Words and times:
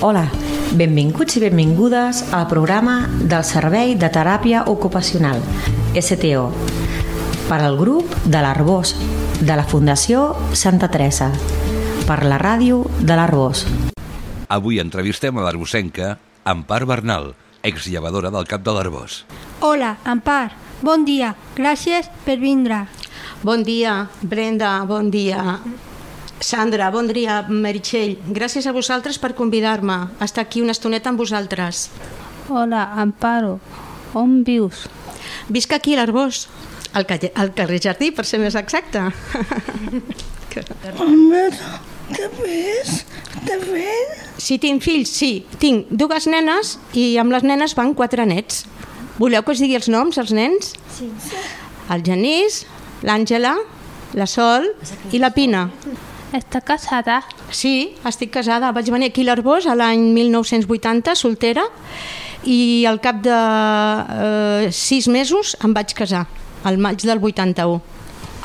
Hola, 0.00 0.22
benvinguts 0.80 1.34
i 1.36 1.42
benvingudes 1.42 2.22
al 2.32 2.46
programa 2.48 3.02
del 3.20 3.42
Servei 3.44 3.90
de 4.00 4.08
Teràpia 4.08 4.62
Ocupacional, 4.72 5.42
STO, 5.92 6.46
per 7.50 7.58
al 7.60 7.76
grup 7.76 8.14
de 8.24 8.40
l'Arbós, 8.40 8.94
de 9.44 9.58
la 9.60 9.66
Fundació 9.68 10.22
Santa 10.56 10.88
Teresa, 10.88 11.28
per 12.08 12.22
la 12.24 12.38
ràdio 12.40 12.86
de 12.96 13.12
l'Arbós. 13.12 13.66
Avui 14.48 14.80
entrevistem 14.80 15.36
a 15.36 15.44
l'arbosenca 15.44 16.14
Ampar 16.48 16.86
Bernal, 16.88 17.34
exllevadora 17.60 18.32
del 18.32 18.48
Cap 18.48 18.64
de 18.64 18.72
l'Arbós. 18.72 19.26
Hola, 19.60 19.98
Ampar. 20.08 20.54
Bon 20.80 21.04
dia. 21.04 21.34
Gràcies 21.60 22.08
per 22.24 22.40
vindre. 22.40 22.86
Bon 23.44 23.60
dia, 23.68 24.06
Brenda, 24.24 24.78
bon 24.88 25.12
dia. 25.12 25.60
Sandra, 26.40 26.88
bon 26.90 27.04
dia, 27.12 27.42
Meritxell. 27.52 28.16
Gràcies 28.32 28.64
a 28.64 28.72
vosaltres 28.72 29.18
per 29.20 29.34
convidar-me 29.36 29.96
a 30.08 30.24
estar 30.24 30.40
aquí 30.46 30.62
una 30.64 30.72
estoneta 30.72 31.12
amb 31.12 31.20
vosaltres. 31.20 31.90
Hola, 32.48 32.86
Amparo. 32.96 33.58
On 34.16 34.40
vius? 34.42 34.86
Visc 35.52 35.74
aquí 35.76 35.94
a 35.94 36.00
l'Arbós, 36.00 36.46
al, 36.96 37.04
calle, 37.06 37.30
al 37.36 37.52
carrer 37.54 37.78
Jardí, 37.84 38.08
per 38.10 38.24
ser 38.24 38.40
més 38.40 38.56
exacte. 38.56 39.04
Home, 40.96 41.44
què 42.16 42.26
fes? 42.40 42.96
Què 43.44 43.60
fes? 43.68 44.16
Si 44.40 44.56
tinc 44.58 44.82
fills, 44.82 45.12
sí. 45.12 45.44
Tinc 45.60 45.92
dues 45.92 46.26
nenes 46.26 46.78
i 46.96 47.18
amb 47.20 47.36
les 47.36 47.44
nenes 47.44 47.76
van 47.76 47.92
quatre 47.94 48.24
nets. 48.26 48.64
Voleu 49.20 49.44
que 49.44 49.52
us 49.52 49.60
digui 49.60 49.76
els 49.76 49.92
noms, 49.92 50.16
els 50.16 50.32
nens? 50.32 50.72
Sí. 50.96 51.12
El 51.92 52.02
Genís, 52.06 52.64
l'Àngela, 53.04 53.58
la 54.16 54.26
Sol 54.26 54.72
i 55.12 55.20
la 55.20 55.30
Pina. 55.36 55.68
Està 56.30 56.60
casada? 56.62 57.20
Sí, 57.50 57.90
estic 58.06 58.30
casada. 58.36 58.70
Vaig 58.70 58.86
venir 58.94 59.08
aquí 59.10 59.24
a 59.24 59.32
l'Arbós 59.32 59.66
l'any 59.66 60.12
1980, 60.14 61.16
soltera, 61.18 61.64
i 62.46 62.86
al 62.86 63.00
cap 63.02 63.18
de 63.24 63.34
eh, 63.34 64.68
sis 64.70 65.08
mesos 65.10 65.56
em 65.64 65.74
vaig 65.74 65.90
casar, 65.98 66.28
al 66.62 66.78
maig 66.78 67.02
del 67.02 67.18
81. 67.18 67.80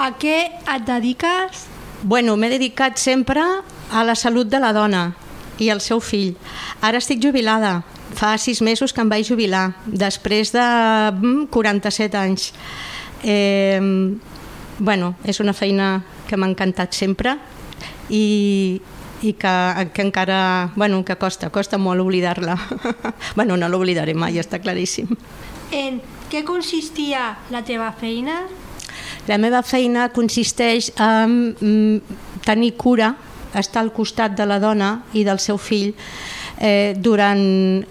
A 0.02 0.10
què 0.18 0.40
et 0.50 0.88
dediques? 0.88 1.68
Bueno, 2.02 2.36
m'he 2.36 2.50
dedicat 2.50 2.98
sempre 2.98 3.44
a 3.46 4.04
la 4.04 4.16
salut 4.18 4.50
de 4.50 4.60
la 4.60 4.74
dona 4.74 5.06
i 5.62 5.70
al 5.70 5.80
seu 5.80 6.02
fill. 6.02 6.34
Ara 6.82 6.98
estic 6.98 7.22
jubilada. 7.22 7.84
Fa 8.18 8.34
sis 8.42 8.64
mesos 8.66 8.94
que 8.94 9.04
em 9.04 9.12
vaig 9.12 9.28
jubilar, 9.28 9.76
després 9.86 10.52
de 10.56 10.66
mm, 10.66 11.48
47 11.54 12.18
anys. 12.18 12.50
Eh, 13.22 13.78
bueno, 14.80 15.16
és 15.24 15.40
una 15.40 15.54
feina 15.54 16.00
que 16.26 16.38
m'ha 16.38 16.50
encantat 16.50 16.98
sempre 16.98 17.38
i, 18.10 18.82
i 19.22 19.34
que, 19.34 19.56
que 19.94 20.02
encara, 20.02 20.72
bueno, 20.76 21.04
que 21.06 21.16
costa, 21.18 21.50
costa 21.50 21.78
molt 21.78 22.02
oblidar-la. 22.02 22.58
bueno, 23.38 23.58
no 23.58 23.70
l'oblidaré 23.70 24.14
mai, 24.14 24.40
està 24.42 24.60
claríssim. 24.62 25.10
En 25.74 26.02
què 26.32 26.44
consistia 26.46 27.36
la 27.54 27.64
teva 27.66 27.92
feina? 27.98 28.44
La 29.26 29.40
meva 29.42 29.64
feina 29.66 30.10
consisteix 30.14 30.92
en 31.02 31.56
mm, 31.56 32.18
tenir 32.46 32.76
cura, 32.78 33.16
estar 33.56 33.82
al 33.82 33.94
costat 33.96 34.36
de 34.38 34.46
la 34.46 34.60
dona 34.60 35.06
i 35.16 35.24
del 35.24 35.40
seu 35.40 35.58
fill 35.58 35.94
eh, 36.60 36.94
durant 36.98 37.40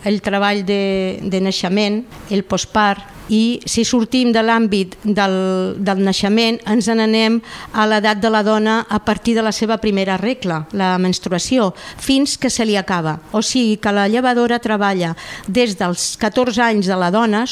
el 0.05 0.21
treball 0.23 0.63
de, 0.67 1.19
de 1.23 1.41
naixement, 1.41 2.03
el 2.31 2.45
postpart, 2.45 3.14
i 3.29 3.61
si 3.65 3.85
sortim 3.89 4.33
de 4.35 4.43
l'àmbit 4.45 4.97
del, 5.05 5.35
del 5.79 6.03
naixement 6.05 6.59
ens 6.71 6.89
n'anem 6.89 7.41
a 7.73 7.87
l'edat 7.89 8.21
de 8.21 8.31
la 8.33 8.43
dona 8.45 8.81
a 8.89 8.99
partir 9.05 9.35
de 9.37 9.45
la 9.45 9.53
seva 9.53 9.79
primera 9.81 10.17
regla, 10.21 10.65
la 10.73 10.95
menstruació, 10.99 11.73
fins 11.75 12.37
que 12.39 12.51
se 12.51 12.67
li 12.67 12.77
acaba. 12.77 13.19
O 13.33 13.43
sigui 13.43 13.79
que 13.81 13.93
la 13.93 14.09
llevadora 14.09 14.59
treballa 14.61 15.15
des 15.49 15.77
dels 15.79 16.15
14 16.21 16.63
anys 16.63 16.91
de 16.91 16.99
la 17.01 17.11
dona, 17.15 17.45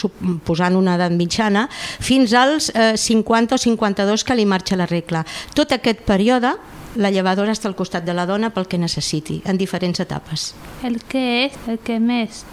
posant 0.44 0.76
una 0.76 0.96
edat 0.98 1.14
mitjana, 1.16 1.68
fins 2.00 2.34
als 2.34 2.70
eh, 2.74 2.92
50 2.96 3.56
o 3.56 3.58
52 3.58 4.24
que 4.24 4.36
li 4.36 4.46
marxa 4.46 4.76
la 4.76 4.86
regla. 4.86 5.24
Tot 5.54 5.72
aquest 5.72 6.04
període 6.08 6.54
la 6.96 7.10
llevadora 7.10 7.54
està 7.54 7.70
al 7.70 7.76
costat 7.76 8.04
de 8.04 8.12
la 8.12 8.26
dona 8.28 8.50
pel 8.52 8.66
que 8.68 8.80
necessiti, 8.80 9.40
en 9.48 9.56
diferents 9.56 10.02
etapes. 10.04 10.52
El 10.84 11.00
que 11.08 11.22
és 11.46 11.56
el 11.70 11.80
que 11.80 11.96
més 12.02 12.44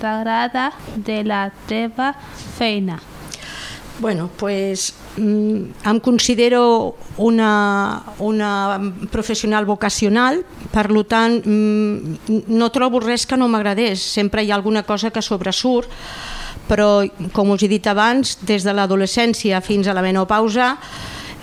t'agrada 0.00 0.72
de 0.96 1.22
la 1.24 1.48
teva 1.68 2.12
feina? 2.58 3.00
Bueno, 4.00 4.28
pues 4.36 4.92
mm, 5.16 5.86
em 5.86 6.00
considero 6.00 6.96
una, 7.16 8.02
una 8.18 8.92
professional 9.10 9.64
vocacional, 9.64 10.44
per 10.72 10.90
tant 11.06 11.38
mm, 11.46 12.48
no 12.48 12.70
trobo 12.74 12.98
res 12.98 13.24
que 13.24 13.38
no 13.38 13.46
m'agradés, 13.46 14.02
sempre 14.02 14.42
hi 14.42 14.50
ha 14.50 14.56
alguna 14.58 14.82
cosa 14.82 15.12
que 15.14 15.22
sobresurt, 15.22 15.88
però 16.66 17.06
com 17.32 17.50
us 17.54 17.62
he 17.62 17.68
dit 17.68 17.86
abans, 17.86 18.38
des 18.42 18.64
de 18.64 18.74
l'adolescència 18.74 19.60
fins 19.62 19.86
a 19.86 19.94
la 19.94 20.02
menopausa, 20.02 20.74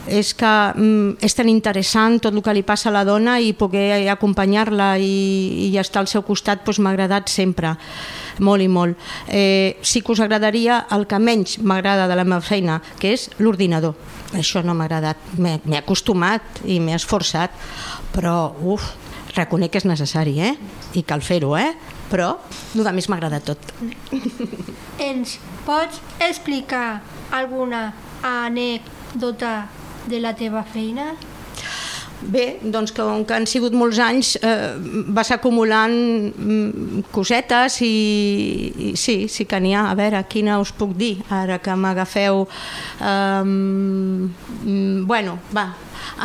és 0.07 0.33
que 0.33 0.51
mm, 0.75 1.21
és 1.23 1.35
tan 1.37 1.47
interessant 1.47 2.19
tot 2.19 2.35
el 2.35 2.43
que 2.43 2.53
li 2.57 2.65
passa 2.67 2.89
a 2.89 2.95
la 2.97 3.05
dona 3.05 3.39
i 3.39 3.53
poder 3.53 4.09
acompanyar-la 4.11 4.97
i, 4.99 5.71
i 5.71 5.77
estar 5.77 6.03
al 6.03 6.11
seu 6.11 6.25
costat 6.27 6.65
doncs, 6.65 6.81
m'ha 6.83 6.91
agradat 6.91 7.31
sempre 7.31 7.77
molt 8.39 8.63
i 8.63 8.67
molt. 8.71 8.97
Eh, 9.27 9.77
sí 9.81 10.01
que 10.01 10.13
us 10.13 10.21
agradaria 10.23 10.85
el 10.91 11.07
que 11.07 11.19
menys 11.19 11.57
m'agrada 11.59 12.07
de 12.07 12.15
la 12.15 12.25
meva 12.25 12.41
feina, 12.41 12.81
que 12.99 13.13
és 13.15 13.29
l'ordinador. 13.39 13.95
Això 14.37 14.63
no 14.63 14.75
m'ha 14.75 14.87
agradat. 14.87 15.17
M'he 15.37 15.79
acostumat 15.79 16.63
i 16.65 16.79
m'he 16.79 16.95
esforçat, 16.95 17.55
però 18.15 18.53
uf, 18.61 18.93
reconec 19.35 19.71
que 19.71 19.81
és 19.81 19.87
necessari, 19.87 20.37
eh? 20.39 20.55
I 20.97 21.03
cal 21.07 21.23
fer-ho, 21.23 21.55
eh? 21.57 21.73
Però 22.11 22.33
el 22.75 22.83
que 22.83 22.95
més 22.95 23.07
m'agrada 23.11 23.39
tot. 23.43 23.71
Ens 25.11 25.37
pots 25.65 26.01
explicar 26.19 27.01
alguna 27.31 27.91
anècdota 28.23 29.69
de 30.07 30.19
la 30.19 30.33
teva 30.35 30.63
feina? 30.67 31.13
Bé, 32.21 32.59
doncs 32.61 32.93
com 32.93 33.23
que 33.25 33.33
han 33.33 33.47
sigut 33.49 33.73
molts 33.73 33.97
anys 34.03 34.35
eh, 34.45 34.75
vas 35.09 35.31
acumulant 35.33 35.95
mm, 36.29 37.05
cosetes 37.13 37.79
i, 37.81 37.89
i 37.89 38.91
sí, 38.99 39.25
sí 39.31 39.47
que 39.49 39.59
n'hi 39.61 39.73
ha. 39.73 39.87
A 39.89 39.95
veure, 39.97 40.21
quina 40.29 40.59
us 40.61 40.73
puc 40.75 40.93
dir 40.97 41.15
ara 41.33 41.57
que 41.63 41.75
m'agafeu... 41.75 42.45
Eh, 43.01 43.43
bueno, 45.11 45.39
va, 45.55 45.65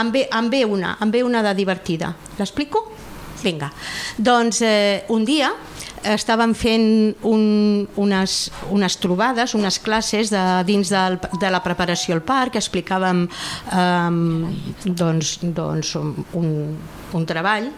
em 0.01 0.12
ve, 0.12 0.27
em 0.37 0.51
ve 0.53 0.65
una, 0.69 0.97
em 1.01 1.11
ve 1.11 1.25
una 1.25 1.43
de 1.43 1.55
divertida. 1.56 2.12
L'explico? 2.39 2.96
Vinga. 3.43 3.71
Doncs 4.17 4.63
eh, 4.65 5.05
un 5.13 5.25
dia 5.27 5.53
estàvem 6.07 6.53
fent 6.55 6.89
un, 7.27 7.87
unes, 7.99 8.37
unes 8.71 8.97
trobades, 9.03 9.55
unes 9.59 9.79
classes 9.83 10.31
de, 10.31 10.43
dins 10.69 10.91
del, 10.93 11.19
de 11.41 11.51
la 11.51 11.63
preparació 11.65 12.17
al 12.17 12.23
parc, 12.27 12.59
explicàvem 12.61 13.25
eh, 13.27 14.11
doncs, 14.87 15.39
doncs 15.57 15.95
un, 15.99 16.51
un 17.17 17.27
treball 17.27 17.71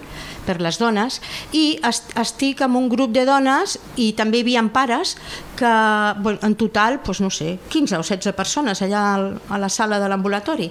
per 0.48 0.58
les 0.64 0.78
dones 0.80 1.18
i 1.56 1.78
estic 1.84 2.62
amb 2.64 2.80
un 2.80 2.88
grup 2.88 3.12
de 3.12 3.26
dones 3.28 3.76
i 4.00 4.10
també 4.16 4.40
hi 4.40 4.46
havia 4.46 4.64
pares 4.72 5.14
que 5.58 5.68
en 5.68 6.56
total, 6.60 7.00
doncs 7.04 7.20
no 7.24 7.30
sé, 7.34 7.56
15 7.68 8.00
o 8.00 8.04
16 8.04 8.36
persones 8.36 8.82
allà 8.84 9.04
a 9.48 9.60
la 9.60 9.68
sala 9.68 10.00
de 10.00 10.08
l'ambulatori 10.08 10.70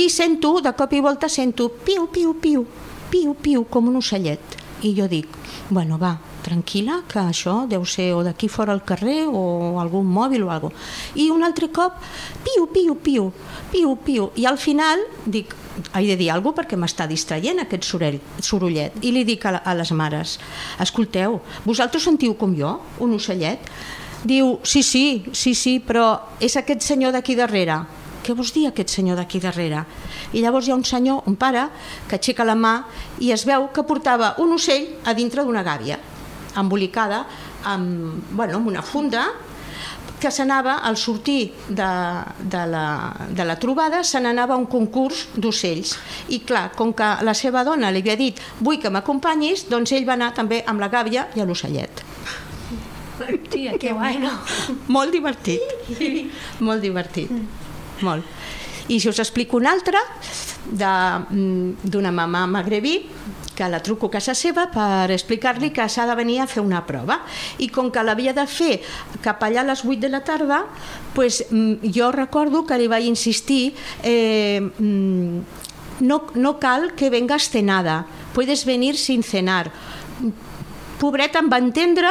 i 0.00 0.08
sento, 0.12 0.58
de 0.64 0.72
cop 0.76 0.92
i 0.96 1.04
volta 1.04 1.28
sento 1.28 1.68
piu, 1.84 2.08
piu, 2.12 2.34
piu, 2.40 2.64
piu, 3.10 3.34
piu, 3.34 3.64
com 3.70 3.88
un 3.90 4.00
ocellet 4.00 4.58
i 4.86 4.94
jo 4.94 5.08
dic, 5.10 5.28
bueno 5.74 5.98
va, 5.98 6.14
tranquil·la, 6.46 7.02
que 7.10 7.20
això 7.20 7.64
deu 7.68 7.84
ser 7.88 8.12
o 8.14 8.22
d'aquí 8.24 8.48
fora 8.48 8.72
al 8.72 8.84
carrer 8.86 9.26
o 9.26 9.78
algun 9.82 10.06
mòbil 10.06 10.46
o 10.46 10.52
alguna 10.54 10.74
I 11.14 11.28
un 11.34 11.42
altre 11.44 11.68
cop, 11.74 11.98
piu, 12.44 12.68
piu, 12.72 12.94
piu, 12.94 13.30
piu, 13.72 13.96
piu. 14.04 14.30
I 14.36 14.46
al 14.46 14.58
final 14.58 15.02
dic, 15.26 15.54
he 15.94 16.06
de 16.06 16.16
dir 16.16 16.30
alguna 16.30 16.60
perquè 16.60 16.78
m'està 16.78 17.08
distraient 17.10 17.60
aquest 17.60 17.84
sorell, 17.84 18.20
sorollet. 18.40 18.96
I 19.02 19.12
li 19.12 19.24
dic 19.24 19.46
a, 19.46 19.58
a 19.64 19.74
les 19.74 19.92
mares, 19.92 20.38
escolteu, 20.80 21.40
vosaltres 21.66 22.06
sentiu 22.06 22.36
com 22.38 22.54
jo, 22.56 22.78
un 23.00 23.14
ocellet? 23.18 23.70
Diu, 24.24 24.58
sí, 24.66 24.82
sí, 24.82 25.24
sí, 25.32 25.54
sí, 25.54 25.78
però 25.78 26.10
és 26.42 26.56
aquest 26.58 26.82
senyor 26.82 27.14
d'aquí 27.14 27.38
darrere 27.38 27.84
què 28.28 28.34
vos 28.36 28.50
dir 28.52 28.66
aquest 28.68 28.92
senyor 28.92 29.16
d'aquí 29.16 29.38
darrere? 29.40 29.86
I 30.32 30.42
llavors 30.44 30.68
hi 30.68 30.72
ha 30.74 30.78
un 30.78 30.84
senyor, 30.84 31.24
un 31.26 31.36
pare, 31.40 31.68
que 32.08 32.18
aixeca 32.18 32.44
la 32.44 32.56
mà 32.58 32.74
i 33.24 33.32
es 33.32 33.46
veu 33.48 33.70
que 33.72 33.86
portava 33.88 34.34
un 34.44 34.52
ocell 34.56 34.88
a 35.04 35.14
dintre 35.16 35.44
d'una 35.44 35.64
gàbia 35.66 35.98
embolicada 36.58 37.24
amb, 37.64 38.24
bueno, 38.32 38.58
amb 38.58 38.66
una 38.68 38.82
funda 38.82 39.26
que 40.18 40.30
s'anava, 40.34 40.80
al 40.82 40.96
sortir 40.98 41.52
de, 41.68 41.88
de, 42.40 42.62
la, 42.66 43.14
de 43.30 43.44
la 43.46 43.54
trobada, 43.62 44.02
se 44.02 44.18
n'anava 44.18 44.56
a 44.56 44.58
un 44.58 44.66
concurs 44.66 45.28
d'ocells. 45.36 45.94
I 46.34 46.40
clar, 46.42 46.72
com 46.74 46.90
que 46.96 47.06
la 47.22 47.34
seva 47.38 47.62
dona 47.62 47.92
li 47.94 48.02
havia 48.02 48.16
dit 48.18 48.40
vull 48.58 48.80
que 48.82 48.90
m'acompanyis, 48.90 49.68
doncs 49.70 49.94
ell 49.94 50.08
va 50.08 50.16
anar 50.18 50.32
també 50.34 50.64
amb 50.66 50.82
la 50.82 50.90
gàbia 50.90 51.28
i 51.38 51.46
l'ocellet. 51.46 52.02
Tia, 53.50 53.78
que 53.78 53.92
bueno. 53.94 54.30
Molt 54.88 55.14
divertit. 55.14 55.62
Molt 56.66 56.82
divertit. 56.82 57.30
Molt. 58.02 58.26
I 58.88 59.00
si 59.00 59.08
us 59.08 59.18
explico 59.18 59.56
una 59.56 59.72
altra, 59.72 60.00
mm, 60.72 61.84
d'una 61.84 62.10
mamà 62.10 62.46
magrebí 62.46 63.06
que 63.54 63.68
la 63.68 63.80
truco 63.80 64.06
a 64.06 64.10
casa 64.10 64.34
seva 64.34 64.68
per 64.70 65.10
explicar-li 65.10 65.72
que 65.74 65.88
s'ha 65.90 66.06
de 66.06 66.14
venir 66.14 66.38
a 66.40 66.46
fer 66.46 66.62
una 66.62 66.84
prova. 66.86 67.18
I 67.58 67.68
com 67.68 67.90
que 67.90 68.02
l'havia 68.02 68.32
de 68.32 68.46
fer 68.46 68.80
cap 69.20 69.42
allà 69.42 69.60
a 69.60 69.68
les 69.72 69.84
8 69.84 70.00
de 70.00 70.08
la 70.08 70.22
tarda, 70.24 70.64
pues, 71.12 71.44
mm, 71.50 71.90
jo 71.92 72.12
recordo 72.12 72.64
que 72.64 72.78
li 72.78 72.86
vaig 72.86 73.04
insistir 73.04 73.74
eh, 74.02 74.60
mm, 74.60 75.40
no, 76.00 76.26
no 76.34 76.58
cal 76.60 76.94
que 76.94 77.10
vengas 77.10 77.50
cenada, 77.50 78.06
puedes 78.32 78.64
venir 78.64 78.96
sin 78.96 79.22
cenar. 79.22 79.72
Pobret 80.98 81.34
em 81.36 81.50
va 81.50 81.58
entendre 81.58 82.08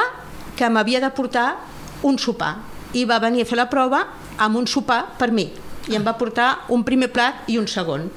que 0.56 0.70
m'havia 0.70 1.00
de 1.00 1.10
portar 1.10 1.56
un 2.04 2.20
sopar 2.20 2.58
i 2.94 3.06
va 3.06 3.20
venir 3.20 3.42
a 3.42 3.46
fer 3.46 3.58
la 3.58 3.70
prova 3.70 4.06
amb 4.38 4.58
un 4.58 4.68
sopar 4.68 5.18
per 5.18 5.32
mi 5.32 5.67
i 5.88 5.96
em 5.96 6.06
va 6.06 6.18
portar 6.20 6.68
un 6.74 6.84
primer 6.88 7.10
plat 7.14 7.48
i 7.52 7.58
un 7.60 7.68
segon. 7.72 8.08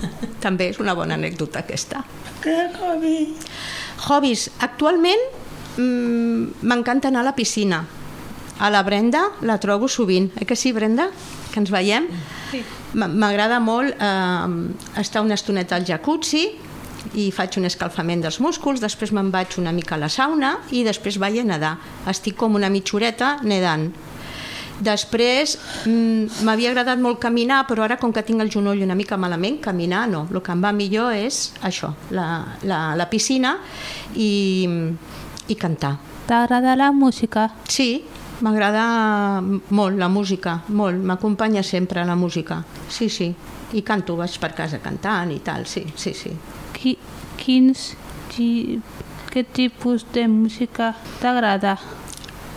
També 0.44 0.70
és 0.72 0.80
una 0.80 0.94
bona 0.96 1.16
anècdota 1.18 1.64
aquesta. 1.64 2.04
Que 2.40 2.56
hobby. 2.80 3.34
Hobbies. 4.08 4.48
Actualment 4.64 5.20
mm, 5.76 6.62
m'encanta 6.62 7.10
anar 7.10 7.24
a 7.24 7.30
la 7.30 7.36
piscina. 7.36 7.82
A 8.60 8.68
la 8.72 8.82
Brenda 8.84 9.26
la 9.42 9.58
trobo 9.60 9.88
sovint. 9.88 10.30
Eh 10.40 10.46
que 10.46 10.56
sí, 10.56 10.72
Brenda? 10.72 11.10
Que 11.52 11.60
ens 11.60 11.70
veiem? 11.72 12.08
Sí. 12.50 12.62
M'agrada 12.94 13.60
molt 13.62 13.94
eh, 13.94 15.00
estar 15.00 15.22
una 15.22 15.36
estoneta 15.38 15.76
al 15.76 15.86
jacuzzi 15.86 16.44
i 17.16 17.30
faig 17.32 17.56
un 17.58 17.66
escalfament 17.66 18.22
dels 18.22 18.40
músculs, 18.44 18.82
després 18.82 19.12
me'n 19.16 19.30
vaig 19.32 19.56
una 19.58 19.72
mica 19.72 19.96
a 19.96 20.00
la 20.02 20.10
sauna 20.12 20.56
i 20.70 20.84
després 20.84 21.18
vaig 21.22 21.40
a 21.40 21.46
nedar. 21.46 21.74
Estic 22.10 22.36
com 22.36 22.58
una 22.58 22.70
mitjoreta 22.70 23.38
nedant. 23.42 23.88
Després 24.80 25.56
mm, 25.84 26.44
m'havia 26.46 26.70
agradat 26.72 27.00
molt 27.00 27.20
caminar, 27.20 27.64
però 27.68 27.84
ara 27.84 27.98
com 28.00 28.12
que 28.16 28.24
tinc 28.24 28.40
el 28.40 28.50
genoll 28.52 28.80
una 28.84 28.96
mica 28.96 29.18
malament, 29.20 29.60
caminar 29.60 30.06
no. 30.08 30.24
El 30.32 30.40
que 30.40 30.54
em 30.54 30.62
va 30.64 30.72
millor 30.72 31.12
és 31.16 31.50
això, 31.66 31.92
la, 32.16 32.28
la, 32.64 32.80
la 32.96 33.08
piscina 33.12 33.58
i, 34.16 34.30
i 35.48 35.58
cantar. 35.60 35.98
T'agrada 36.30 36.76
la 36.78 36.90
música? 36.96 37.50
Sí, 37.68 38.04
m'agrada 38.40 39.40
molt 39.42 39.98
la 40.00 40.08
música, 40.08 40.60
molt. 40.68 41.00
M'acompanya 41.04 41.62
sempre 41.62 42.04
la 42.06 42.16
música. 42.16 42.62
Sí, 42.88 43.08
sí. 43.08 43.34
I 43.72 43.84
canto, 43.86 44.16
vaig 44.18 44.40
per 44.42 44.54
casa 44.56 44.80
cantant 44.82 45.30
i 45.30 45.40
tal, 45.46 45.66
sí, 45.68 45.84
sí, 45.94 46.14
sí. 46.16 46.32
Qui, 46.74 46.96
quins, 47.38 47.92
qui, 48.32 48.80
què 49.30 49.44
tipus 49.46 50.06
de 50.14 50.26
música 50.30 50.94
t'agrada? 51.20 51.76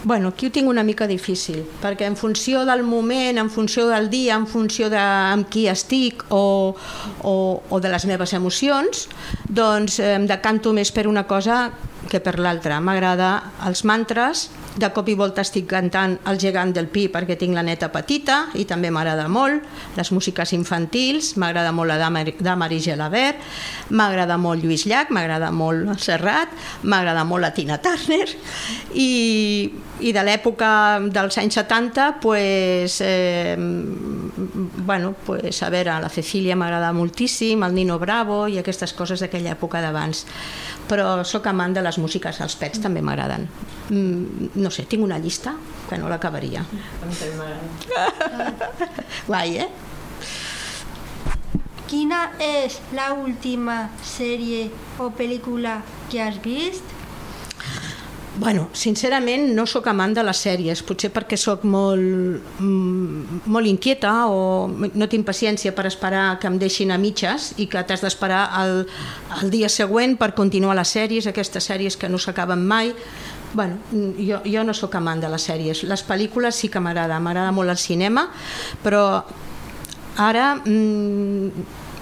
Bueno, 0.03 0.29
aquí 0.29 0.47
ho 0.47 0.51
tinc 0.51 0.67
una 0.67 0.83
mica 0.83 1.05
difícil, 1.07 1.61
perquè 1.79 2.03
en 2.09 2.17
funció 2.19 2.65
del 2.67 2.81
moment, 2.83 3.37
en 3.39 3.49
funció 3.49 3.85
del 3.87 4.09
dia, 4.11 4.35
en 4.35 4.47
funció 4.51 4.89
de 4.91 4.99
amb 4.99 5.47
qui 5.47 5.63
estic 5.71 6.25
o, 6.27 6.75
o, 7.23 7.35
o 7.63 7.79
de 7.79 7.91
les 7.93 8.03
meves 8.09 8.35
emocions, 8.35 9.07
doncs 9.47 10.01
eh, 10.03 10.17
em 10.17 10.27
decanto 10.27 10.75
més 10.75 10.91
per 10.91 11.07
una 11.07 11.23
cosa 11.23 11.69
que 12.11 12.19
per 12.19 12.35
l'altra. 12.43 12.81
M'agrada 12.83 13.29
els 13.63 13.85
mantres, 13.87 14.49
de 14.75 14.89
cop 14.93 15.09
i 15.09 15.15
volta 15.17 15.43
estic 15.43 15.67
cantant 15.69 16.15
El 16.29 16.39
gegant 16.41 16.73
del 16.73 16.87
pi 16.91 17.05
perquè 17.11 17.37
tinc 17.39 17.53
la 17.55 17.63
neta 17.65 17.89
petita 17.93 18.39
i 18.57 18.65
també 18.69 18.89
m'agrada 18.93 19.27
molt, 19.31 19.63
les 19.97 20.11
músiques 20.15 20.53
infantils, 20.57 21.33
m'agrada 21.37 21.71
molt 21.75 21.91
la 21.93 21.99
de 22.01 22.55
Marie 22.57 22.81
Gelabert, 22.81 23.41
m'agrada 23.89 24.37
molt 24.37 24.63
Lluís 24.63 24.85
Llach, 24.89 25.11
m'agrada 25.13 25.51
molt 25.51 25.99
Serrat, 26.01 26.53
m'agrada 26.83 27.23
molt 27.23 27.45
la 27.45 27.53
Tina 27.53 27.77
Turner 27.83 28.25
i, 28.93 29.71
i 30.01 30.13
de 30.13 30.23
l'època 30.25 30.99
dels 31.13 31.37
anys 31.37 31.59
70 31.61 32.09
pues, 32.23 32.99
eh, 33.01 33.55
bueno, 34.35 35.13
pues, 35.25 35.61
a 35.63 35.69
veure, 35.69 35.93
la 36.01 36.09
Cecília 36.09 36.55
m'agrada 36.55 36.93
moltíssim, 36.93 37.63
el 37.63 37.75
Nino 37.75 37.99
Bravo 38.01 38.47
i 38.47 38.57
aquestes 38.57 38.93
coses 38.97 39.21
d'aquella 39.21 39.53
època 39.53 39.81
d'abans 39.83 40.25
però 40.89 41.23
sóc 41.27 41.47
amant 41.47 41.75
de 41.75 41.83
les 41.85 41.97
músiques, 42.01 42.39
els 42.43 42.55
pets 42.59 42.81
també 42.83 43.01
m'agraden 43.05 43.47
mm, 43.89 44.53
no 44.59 44.71
sé, 44.73 44.85
tinc 44.89 45.03
una 45.05 45.19
llista 45.19 45.55
que 45.89 45.97
no 45.99 46.09
l'acabaria. 46.11 46.63
A 46.63 47.07
mi 47.07 47.15
també 47.17 47.35
m'agrada. 47.39 48.89
Guai, 49.27 49.57
eh? 49.63 49.69
Quina 51.89 52.23
és 52.41 52.79
la 52.97 53.11
última 53.13 53.77
sèrie 54.01 54.65
o 54.97 55.11
pel·lícula 55.13 55.81
que 56.09 56.23
has 56.23 56.39
vist? 56.41 56.92
Bueno, 58.35 58.69
sincerament 58.73 59.51
no 59.53 59.67
sóc 59.69 59.85
amant 59.91 60.15
de 60.17 60.23
les 60.25 60.39
sèries, 60.41 60.79
potser 60.81 61.11
perquè 61.13 61.37
sóc 61.37 61.67
molt, 61.69 62.41
mm, 62.57 63.43
molt 63.45 63.69
inquieta 63.69 64.25
o 64.25 64.67
no 64.67 65.07
tinc 65.07 65.27
paciència 65.27 65.75
per 65.75 65.85
esperar 65.85 66.39
que 66.39 66.47
em 66.47 66.57
deixin 66.57 66.89
a 66.91 66.97
mitges 66.97 67.53
i 67.57 67.67
que 67.67 67.83
t'has 67.83 68.01
d'esperar 68.01 68.49
el, 68.63 68.87
el 69.43 69.51
dia 69.51 69.69
següent 69.69 70.17
per 70.17 70.33
continuar 70.33 70.73
les 70.75 70.89
sèries, 70.89 71.27
aquestes 71.27 71.63
sèries 71.69 71.95
que 71.95 72.09
no 72.09 72.17
s'acaben 72.17 72.65
mai. 72.65 72.95
Bueno, 73.53 73.77
jo, 74.17 74.41
jo 74.49 74.63
no 74.63 74.73
sóc 74.73 74.95
amant 74.95 75.21
de 75.21 75.29
les 75.29 75.45
sèries. 75.49 75.83
Les 75.83 76.01
pel·lícules 76.01 76.55
sí 76.55 76.69
que 76.69 76.81
m'agrada, 76.81 77.19
m'agrada 77.19 77.51
molt 77.51 77.69
el 77.69 77.77
cinema, 77.77 78.31
però 78.81 79.23
ara 80.17 80.55
mmm, 80.55 81.51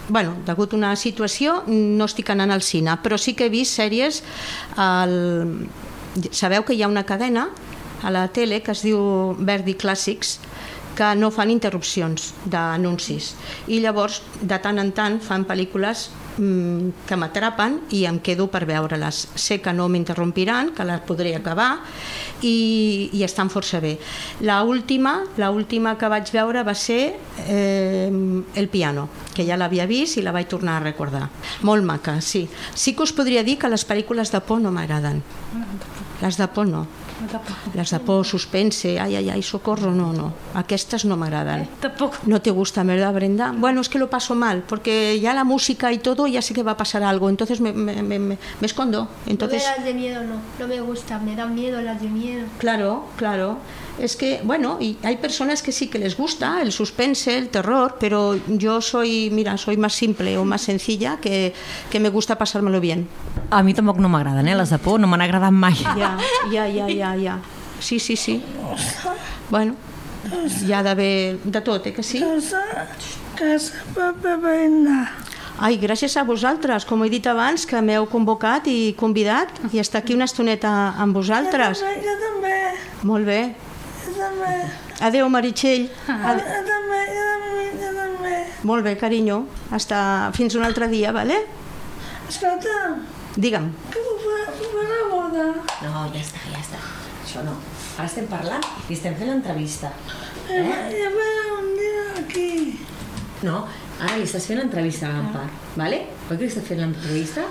bueno, 0.08 0.38
degut 0.46 0.72
a 0.72 0.78
una 0.78 0.96
situació 0.96 1.64
no 1.68 2.06
estic 2.06 2.30
anant 2.30 2.52
al 2.52 2.64
cine, 2.64 2.96
però 3.04 3.18
sí 3.20 3.36
que 3.36 3.48
he 3.48 3.50
vist 3.50 3.76
sèries 3.76 4.24
al, 4.78 5.68
sabeu 6.32 6.66
que 6.68 6.76
hi 6.76 6.84
ha 6.84 6.92
una 6.92 7.06
cadena 7.06 7.50
a 8.02 8.12
la 8.12 8.28
tele 8.34 8.62
que 8.62 8.74
es 8.74 8.82
diu 8.86 9.00
Verdi 9.40 9.78
Clàssics 9.78 10.40
que 10.96 11.14
no 11.16 11.32
fan 11.32 11.52
interrupcions 11.52 12.32
d'anuncis. 12.52 13.34
I 13.72 13.80
llavors 13.84 14.22
de 14.42 14.58
tant 14.62 14.80
en 14.82 14.92
tant 14.96 15.20
fan 15.24 15.46
pel·lícules 15.48 16.10
mmm, 16.38 17.06
que 17.08 17.18
m'atrapen 17.18 17.78
i 17.96 18.04
em 18.10 18.20
quedo 18.20 18.50
per 18.52 18.66
veure-les. 18.68 19.22
Sé 19.40 19.62
que 19.64 19.74
no 19.74 19.88
m'interrompiran, 19.92 20.74
que 20.76 20.86
les 20.88 21.04
podré 21.08 21.34
acabar 21.38 21.72
i, 22.44 23.10
i 23.14 23.24
estan 23.24 23.50
força 23.54 23.80
bé. 23.80 23.96
La 24.44 24.62
última, 24.68 25.22
la 25.42 25.52
última 25.56 25.96
que 25.98 26.12
vaig 26.12 26.32
veure 26.36 26.66
va 26.68 26.76
ser 26.76 27.16
eh, 27.48 28.12
El 28.56 28.68
piano 28.68 29.08
que 29.32 29.46
ja 29.48 29.56
l'havia 29.56 29.88
vist 29.88 30.20
i 30.20 30.26
la 30.26 30.36
vaig 30.36 30.50
tornar 30.52 30.82
a 30.82 30.84
recordar. 30.84 31.30
Molt 31.64 31.88
maca, 31.88 32.20
sí. 32.20 32.48
Sí 32.76 32.94
que 32.96 33.08
us 33.08 33.16
podria 33.16 33.46
dir 33.48 33.58
que 33.58 33.72
les 33.72 33.88
pel·lícules 33.88 34.36
de 34.36 34.44
por 34.44 34.60
no 34.60 34.76
m'agraden 34.76 35.24
les 36.22 36.38
de 36.38 36.48
por 36.48 36.68
no. 36.68 36.88
Les 37.74 37.90
de 37.90 38.00
por, 38.00 38.26
suspense, 38.26 39.00
ay, 39.00 39.16
ay, 39.16 39.30
ay, 39.30 39.42
socorro, 39.42 39.92
no, 39.92 40.14
no. 40.14 40.34
Aquestes 40.54 41.06
no 41.06 41.18
m'agradan. 41.18 41.68
Tampoco. 41.80 42.18
¿No 42.26 42.42
te 42.42 42.52
gusta, 42.52 42.84
verdad, 42.84 43.14
Brenda? 43.14 43.54
Bueno, 43.56 43.82
es 43.82 43.90
que 43.90 44.00
lo 44.00 44.10
paso 44.10 44.36
mal, 44.36 44.64
porque 44.68 45.20
ya 45.20 45.34
la 45.34 45.44
música 45.44 45.92
y 45.92 45.98
todo, 45.98 46.28
ya 46.28 46.42
sé 46.42 46.54
que 46.54 46.64
va 46.64 46.74
a 46.74 46.78
pasar 46.78 47.04
algo, 47.04 47.30
entonces 47.30 47.60
me, 47.60 47.74
me, 47.74 48.02
me, 48.04 48.20
me 48.20 48.38
escondo. 48.62 49.08
Entonces... 49.26 49.64
No 49.64 49.76
las 49.78 49.86
de 49.86 49.94
miedo, 49.94 50.24
no. 50.24 50.36
No 50.60 50.68
me 50.68 50.82
gusta, 50.82 51.20
me 51.20 51.36
dan 51.36 51.56
miedo 51.56 51.82
las 51.82 52.02
de 52.02 52.08
miedo. 52.10 52.46
Claro, 52.60 53.06
claro. 53.18 53.58
Es 54.00 54.16
que, 54.16 54.42
bueno, 54.44 54.78
y 54.80 54.98
hay 55.04 55.18
personas 55.18 55.62
que 55.62 55.72
sí 55.72 55.88
que 55.88 56.00
les 56.00 56.18
gusta 56.18 56.62
el 56.62 56.72
suspense, 56.72 57.38
el 57.38 57.50
terror, 57.50 57.98
pero 58.00 58.40
yo 58.48 58.82
soy, 58.82 59.30
mira, 59.32 59.58
soy 59.58 59.78
más 59.78 59.94
simple 59.94 60.38
o 60.38 60.46
más 60.46 60.62
sencilla 60.62 61.18
que, 61.18 61.54
que 61.90 62.00
me 62.00 62.10
gusta 62.10 62.38
pasármelo 62.38 62.80
bien. 62.80 63.08
A 63.52 63.62
mi 63.64 63.74
tampoc 63.76 63.98
no 64.00 64.08
m'agraden, 64.08 64.48
eh, 64.48 64.56
les 64.56 64.70
de 64.72 64.78
por, 64.80 65.00
no 65.00 65.08
m'han 65.12 65.22
agradat 65.26 65.52
mai. 65.52 65.76
Ja, 66.00 66.14
ja, 66.54 66.66
ja, 66.72 66.88
ja, 66.88 67.10
ja. 67.20 67.38
Sí, 67.84 68.00
sí, 68.00 68.16
sí. 68.16 68.38
Bueno, 69.50 69.76
hi 70.64 70.72
ha 70.72 70.80
d'haver 70.86 71.38
de 71.44 71.62
tot, 71.66 71.88
eh, 71.88 71.94
que 71.94 72.04
sí? 72.04 72.22
Casa, 72.24 72.62
casa, 73.36 73.84
papa, 73.96 74.38
beina. 74.40 75.02
Ai, 75.62 75.76
gràcies 75.78 76.16
a 76.18 76.24
vosaltres, 76.26 76.86
com 76.90 77.04
he 77.04 77.10
dit 77.12 77.28
abans, 77.28 77.66
que 77.70 77.82
m'heu 77.84 78.08
convocat 78.10 78.66
i 78.72 78.96
convidat 78.98 79.60
i 79.74 79.82
estar 79.84 80.00
aquí 80.02 80.16
una 80.16 80.26
estoneta 80.32 80.72
amb 80.98 81.14
vosaltres. 81.20 81.84
Jo 81.84 81.92
també, 81.92 82.06
jo 82.08 82.16
també, 82.24 82.56
Molt 83.04 83.26
bé. 83.28 83.42
jo 84.08 84.16
també. 84.18 84.56
Adéu, 85.02 85.28
Meritxell. 85.30 85.90
Ade... 86.08 86.42
Jo 86.48 86.64
també, 86.72 87.02
jo 87.12 87.28
també, 87.36 87.68
jo 87.84 87.92
també. 88.00 88.36
Molt 88.64 88.88
bé, 88.88 88.96
carinyo. 88.98 89.44
Hasta 89.76 90.32
fins 90.34 90.56
un 90.56 90.64
altre 90.64 90.88
dia, 90.88 91.12
vale? 91.12 91.42
Escolta, 92.30 92.96
Digue'm. 93.36 93.72
boda? 95.12 95.46
No, 95.84 96.08
ja 96.14 96.22
està, 96.22 96.42
ja 96.52 96.60
està. 96.60 96.80
Això 97.24 97.44
no. 97.46 97.56
Ara 97.98 98.08
estem 98.08 98.28
parlant 98.32 98.66
i 98.90 98.96
estem 98.96 99.16
fent 99.20 99.30
l'entrevista. 99.32 99.92
Eh? 100.50 100.64
Ja 100.64 101.10
un 101.58 101.70
dia 101.78 102.04
aquí. 102.20 102.50
No, 103.44 103.64
ara 104.00 104.18
li 104.18 104.26
estàs 104.28 104.46
fent 104.50 104.60
l'entrevista 104.60 105.08
a 105.08 105.14
l'Empar, 105.16 105.48
vale? 105.80 106.04
Oi 106.30 106.36
que 106.36 106.44
li 106.44 106.50
estàs 106.52 106.68
fent 106.68 106.82
l'entrevista? 106.84 107.46